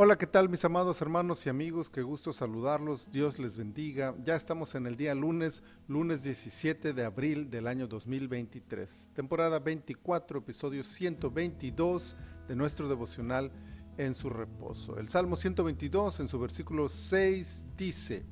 Hola, 0.00 0.16
¿qué 0.16 0.28
tal 0.28 0.48
mis 0.48 0.64
amados 0.64 1.02
hermanos 1.02 1.44
y 1.44 1.48
amigos? 1.48 1.90
Qué 1.90 2.02
gusto 2.02 2.32
saludarlos. 2.32 3.10
Dios 3.10 3.40
les 3.40 3.56
bendiga. 3.56 4.14
Ya 4.22 4.36
estamos 4.36 4.76
en 4.76 4.86
el 4.86 4.96
día 4.96 5.12
lunes, 5.12 5.60
lunes 5.88 6.22
17 6.22 6.92
de 6.92 7.04
abril 7.04 7.50
del 7.50 7.66
año 7.66 7.88
2023. 7.88 9.10
Temporada 9.12 9.58
24, 9.58 10.38
episodio 10.38 10.84
122 10.84 12.16
de 12.46 12.54
nuestro 12.54 12.88
devocional 12.88 13.50
en 13.96 14.14
su 14.14 14.30
reposo. 14.30 15.00
El 15.00 15.08
Salmo 15.08 15.34
122 15.34 16.20
en 16.20 16.28
su 16.28 16.38
versículo 16.38 16.88
6 16.88 17.66
dice, 17.76 18.24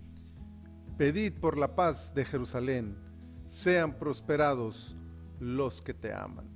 Pedid 0.96 1.32
por 1.32 1.58
la 1.58 1.74
paz 1.74 2.14
de 2.14 2.24
Jerusalén, 2.24 2.96
sean 3.44 3.98
prosperados 3.98 4.96
los 5.40 5.82
que 5.82 5.94
te 5.94 6.12
aman. 6.12 6.55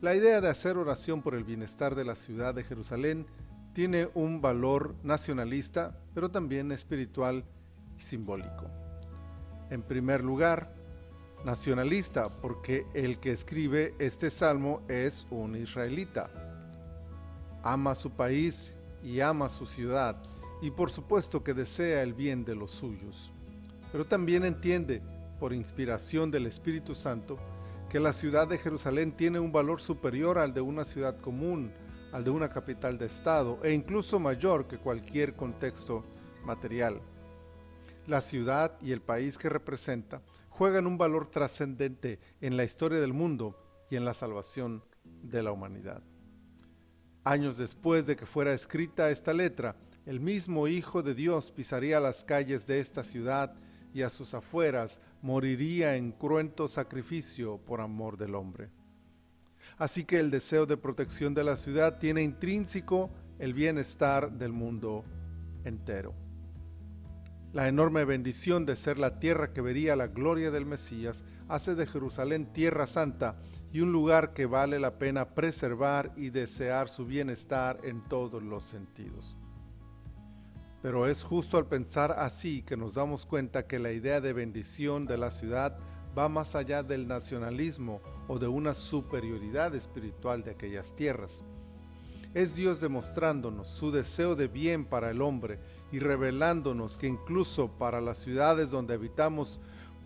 La 0.00 0.14
idea 0.14 0.40
de 0.40 0.48
hacer 0.48 0.76
oración 0.76 1.22
por 1.22 1.34
el 1.34 1.42
bienestar 1.42 1.96
de 1.96 2.04
la 2.04 2.14
ciudad 2.14 2.54
de 2.54 2.62
Jerusalén 2.62 3.26
tiene 3.72 4.08
un 4.14 4.40
valor 4.40 4.94
nacionalista, 5.02 5.98
pero 6.14 6.30
también 6.30 6.70
espiritual 6.70 7.44
y 7.96 8.00
simbólico. 8.00 8.70
En 9.70 9.82
primer 9.82 10.22
lugar, 10.22 10.72
nacionalista, 11.44 12.28
porque 12.28 12.86
el 12.94 13.18
que 13.18 13.32
escribe 13.32 13.94
este 13.98 14.30
salmo 14.30 14.82
es 14.86 15.26
un 15.30 15.56
israelita. 15.56 16.30
Ama 17.64 17.96
su 17.96 18.10
país 18.10 18.76
y 19.02 19.18
ama 19.18 19.48
su 19.48 19.66
ciudad, 19.66 20.16
y 20.62 20.70
por 20.70 20.90
supuesto 20.90 21.42
que 21.42 21.54
desea 21.54 22.04
el 22.04 22.14
bien 22.14 22.44
de 22.44 22.54
los 22.54 22.70
suyos. 22.70 23.32
Pero 23.90 24.04
también 24.04 24.44
entiende, 24.44 25.02
por 25.40 25.52
inspiración 25.52 26.30
del 26.30 26.46
Espíritu 26.46 26.94
Santo, 26.94 27.36
que 27.88 28.00
la 28.00 28.12
ciudad 28.12 28.46
de 28.46 28.58
Jerusalén 28.58 29.12
tiene 29.12 29.40
un 29.40 29.50
valor 29.50 29.80
superior 29.80 30.38
al 30.38 30.52
de 30.52 30.60
una 30.60 30.84
ciudad 30.84 31.18
común, 31.20 31.72
al 32.12 32.22
de 32.22 32.30
una 32.30 32.50
capital 32.50 32.98
de 32.98 33.06
Estado 33.06 33.58
e 33.62 33.72
incluso 33.72 34.18
mayor 34.18 34.68
que 34.68 34.78
cualquier 34.78 35.34
contexto 35.34 36.04
material. 36.44 37.00
La 38.06 38.20
ciudad 38.20 38.78
y 38.82 38.92
el 38.92 39.00
país 39.00 39.38
que 39.38 39.48
representa 39.48 40.20
juegan 40.50 40.86
un 40.86 40.98
valor 40.98 41.28
trascendente 41.28 42.20
en 42.40 42.56
la 42.56 42.64
historia 42.64 43.00
del 43.00 43.14
mundo 43.14 43.56
y 43.90 43.96
en 43.96 44.04
la 44.04 44.12
salvación 44.12 44.84
de 45.04 45.42
la 45.42 45.52
humanidad. 45.52 46.02
Años 47.24 47.56
después 47.56 48.06
de 48.06 48.16
que 48.16 48.26
fuera 48.26 48.52
escrita 48.52 49.10
esta 49.10 49.32
letra, 49.32 49.76
el 50.04 50.20
mismo 50.20 50.68
Hijo 50.68 51.02
de 51.02 51.14
Dios 51.14 51.50
pisaría 51.50 52.00
las 52.00 52.24
calles 52.24 52.66
de 52.66 52.80
esta 52.80 53.02
ciudad 53.02 53.54
y 53.94 54.02
a 54.02 54.10
sus 54.10 54.34
afueras 54.34 55.00
moriría 55.22 55.96
en 55.96 56.12
cruento 56.12 56.68
sacrificio 56.68 57.58
por 57.58 57.80
amor 57.80 58.16
del 58.16 58.34
hombre. 58.34 58.68
Así 59.78 60.04
que 60.04 60.18
el 60.18 60.30
deseo 60.30 60.66
de 60.66 60.76
protección 60.76 61.34
de 61.34 61.44
la 61.44 61.56
ciudad 61.56 61.98
tiene 61.98 62.22
intrínseco 62.22 63.10
el 63.38 63.54
bienestar 63.54 64.32
del 64.32 64.52
mundo 64.52 65.04
entero. 65.64 66.14
La 67.52 67.68
enorme 67.68 68.04
bendición 68.04 68.66
de 68.66 68.76
ser 68.76 68.98
la 68.98 69.18
tierra 69.18 69.52
que 69.52 69.60
vería 69.60 69.96
la 69.96 70.08
gloria 70.08 70.50
del 70.50 70.66
Mesías 70.66 71.24
hace 71.48 71.74
de 71.74 71.86
Jerusalén 71.86 72.52
tierra 72.52 72.86
santa 72.86 73.36
y 73.72 73.80
un 73.80 73.92
lugar 73.92 74.34
que 74.34 74.46
vale 74.46 74.78
la 74.78 74.98
pena 74.98 75.34
preservar 75.34 76.12
y 76.16 76.30
desear 76.30 76.88
su 76.88 77.06
bienestar 77.06 77.80
en 77.84 78.02
todos 78.04 78.42
los 78.42 78.64
sentidos. 78.64 79.36
Pero 80.82 81.08
es 81.08 81.24
justo 81.24 81.56
al 81.56 81.66
pensar 81.66 82.12
así 82.18 82.62
que 82.62 82.76
nos 82.76 82.94
damos 82.94 83.26
cuenta 83.26 83.66
que 83.66 83.78
la 83.78 83.92
idea 83.92 84.20
de 84.20 84.32
bendición 84.32 85.06
de 85.06 85.18
la 85.18 85.30
ciudad 85.30 85.76
va 86.16 86.28
más 86.28 86.54
allá 86.54 86.82
del 86.82 87.08
nacionalismo 87.08 88.00
o 88.28 88.38
de 88.38 88.46
una 88.46 88.74
superioridad 88.74 89.74
espiritual 89.74 90.42
de 90.44 90.52
aquellas 90.52 90.94
tierras. 90.94 91.42
Es 92.34 92.54
Dios 92.54 92.80
demostrándonos 92.80 93.68
su 93.68 93.90
deseo 93.90 94.36
de 94.36 94.48
bien 94.48 94.84
para 94.84 95.10
el 95.10 95.22
hombre 95.22 95.58
y 95.90 95.98
revelándonos 95.98 96.98
que 96.98 97.06
incluso 97.06 97.68
para 97.78 98.00
las 98.00 98.18
ciudades 98.18 98.70
donde 98.70 98.94
habitamos 98.94 99.60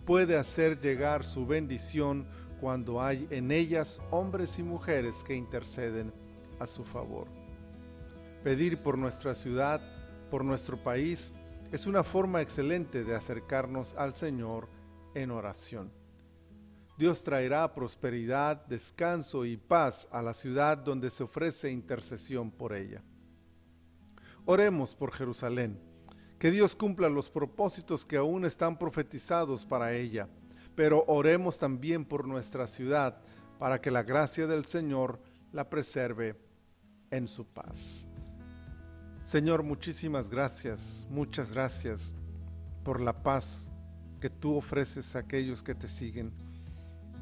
puede 0.05 0.37
hacer 0.37 0.79
llegar 0.79 1.25
su 1.25 1.45
bendición 1.45 2.27
cuando 2.61 3.01
hay 3.01 3.27
en 3.29 3.51
ellas 3.51 4.01
hombres 4.09 4.57
y 4.57 4.63
mujeres 4.63 5.23
que 5.25 5.35
interceden 5.35 6.13
a 6.59 6.65
su 6.65 6.85
favor. 6.85 7.27
Pedir 8.43 8.81
por 8.81 8.97
nuestra 8.97 9.35
ciudad 9.35 9.81
por 10.33 10.43
nuestro 10.43 10.77
país 10.77 11.31
es 11.71 11.85
una 11.85 12.03
forma 12.03 12.41
excelente 12.41 13.03
de 13.03 13.13
acercarnos 13.13 13.93
al 13.93 14.15
Señor 14.15 14.67
en 15.13 15.29
oración. 15.29 15.91
Dios 16.97 17.23
traerá 17.23 17.71
prosperidad, 17.75 18.65
descanso 18.65 19.45
y 19.45 19.57
paz 19.57 20.09
a 20.11 20.23
la 20.23 20.33
ciudad 20.33 20.79
donde 20.79 21.11
se 21.11 21.21
ofrece 21.21 21.69
intercesión 21.69 22.49
por 22.49 22.73
ella. 22.73 23.03
Oremos 24.45 24.95
por 24.95 25.11
Jerusalén, 25.11 25.79
que 26.39 26.49
Dios 26.49 26.73
cumpla 26.73 27.09
los 27.09 27.29
propósitos 27.29 28.03
que 28.03 28.17
aún 28.17 28.43
están 28.43 28.79
profetizados 28.79 29.67
para 29.67 29.93
ella, 29.93 30.27
pero 30.73 31.03
oremos 31.05 31.59
también 31.59 32.05
por 32.05 32.27
nuestra 32.27 32.65
ciudad, 32.65 33.21
para 33.59 33.79
que 33.79 33.91
la 33.91 34.01
gracia 34.01 34.47
del 34.47 34.65
Señor 34.65 35.19
la 35.51 35.69
preserve 35.69 36.35
en 37.11 37.27
su 37.27 37.45
paz. 37.45 38.07
Señor, 39.23 39.63
muchísimas 39.63 40.29
gracias, 40.29 41.07
muchas 41.09 41.49
gracias 41.49 42.13
por 42.83 42.99
la 42.99 43.23
paz 43.23 43.71
que 44.19 44.29
tú 44.29 44.57
ofreces 44.57 45.15
a 45.15 45.19
aquellos 45.19 45.63
que 45.63 45.73
te 45.73 45.87
siguen. 45.87 46.33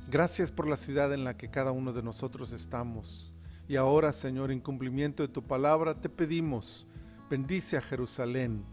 Gracias 0.09 0.51
por 0.51 0.67
la 0.67 0.77
ciudad 0.77 1.13
en 1.13 1.23
la 1.23 1.37
que 1.37 1.51
cada 1.51 1.71
uno 1.71 1.93
de 1.93 2.01
nosotros 2.01 2.53
estamos. 2.53 3.35
Y 3.67 3.75
ahora, 3.75 4.11
Señor, 4.13 4.51
en 4.51 4.59
cumplimiento 4.59 5.21
de 5.21 5.31
tu 5.31 5.43
palabra, 5.43 5.93
te 5.93 6.09
pedimos, 6.09 6.87
bendice 7.29 7.77
a 7.77 7.81
Jerusalén, 7.81 8.65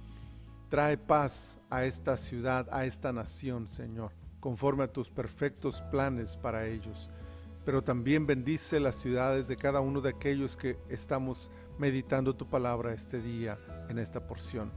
trae 0.70 0.96
paz 0.96 1.60
a 1.68 1.84
esta 1.84 2.16
ciudad, 2.16 2.66
a 2.72 2.86
esta 2.86 3.12
nación, 3.12 3.68
Señor, 3.68 4.12
conforme 4.40 4.84
a 4.84 4.92
tus 4.92 5.10
perfectos 5.10 5.82
planes 5.90 6.34
para 6.38 6.66
ellos 6.66 7.10
pero 7.68 7.82
también 7.82 8.26
bendice 8.26 8.80
las 8.80 8.96
ciudades 8.96 9.46
de 9.46 9.54
cada 9.54 9.80
uno 9.80 10.00
de 10.00 10.08
aquellos 10.08 10.56
que 10.56 10.78
estamos 10.88 11.50
meditando 11.78 12.34
tu 12.34 12.46
palabra 12.46 12.92
este 12.92 13.20
día 13.20 13.58
en 13.88 13.98
esta 13.98 14.26
porción. 14.26 14.70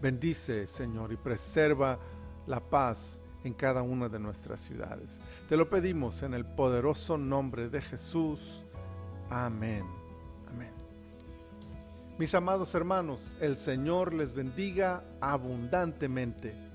Bendice, 0.00 0.66
Señor, 0.66 1.12
y 1.12 1.16
preserva 1.16 1.98
la 2.46 2.60
paz 2.60 3.20
en 3.44 3.54
cada 3.54 3.82
una 3.82 4.08
de 4.08 4.18
nuestras 4.18 4.60
ciudades. 4.60 5.20
Te 5.48 5.56
lo 5.56 5.68
pedimos 5.68 6.22
en 6.22 6.34
el 6.34 6.44
poderoso 6.44 7.18
nombre 7.18 7.68
de 7.68 7.80
Jesús. 7.80 8.64
Amén. 9.30 9.84
Amén. 10.48 10.72
Mis 12.18 12.34
amados 12.34 12.74
hermanos, 12.74 13.36
el 13.40 13.58
Señor 13.58 14.12
les 14.12 14.34
bendiga 14.34 15.02
abundantemente 15.20 16.71